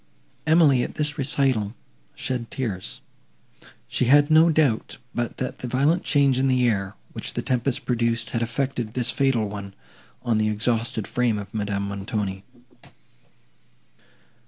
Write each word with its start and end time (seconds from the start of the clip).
Emily, 0.47 0.81
at 0.81 0.95
this 0.95 1.19
recital, 1.19 1.75
shed 2.15 2.49
tears. 2.49 3.01
She 3.87 4.05
had 4.05 4.31
no 4.31 4.49
doubt 4.49 4.97
but 5.13 5.37
that 5.37 5.59
the 5.59 5.67
violent 5.67 6.03
change 6.03 6.39
in 6.39 6.47
the 6.47 6.67
air, 6.67 6.95
which 7.13 7.35
the 7.35 7.43
tempest 7.43 7.85
produced, 7.85 8.31
had 8.31 8.41
effected 8.41 8.95
this 8.95 9.11
fatal 9.11 9.47
one, 9.47 9.75
on 10.23 10.39
the 10.39 10.49
exhausted 10.49 11.05
frame 11.07 11.37
of 11.37 11.53
Madame 11.53 11.87
Montoni. 11.87 12.43